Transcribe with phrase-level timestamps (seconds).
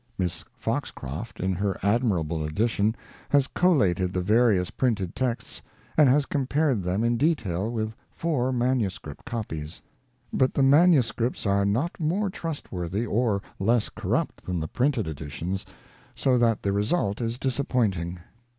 [0.17, 2.95] Miss Foxcroft, in her admirable edition,
[3.29, 5.61] has collated the various printed texts,
[5.95, 9.79] and has compared them in detail with four manuscript copies.
[10.33, 15.67] But the manuscripts are not more trustworthy, or less corrupt, than the printed editions,
[16.15, 18.19] so that the result is disappointing.